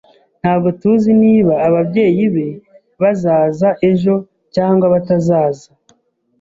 [0.41, 2.47] Ntabwo tuzi niba ababyeyi be
[3.01, 4.15] bazaza ejo
[4.55, 5.67] cyangwa batazaza.